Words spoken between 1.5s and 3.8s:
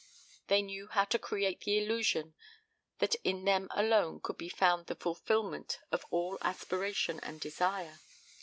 the illusion that in them